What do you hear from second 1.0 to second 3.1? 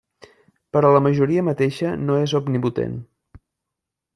majoria mateixa no és omnipotent.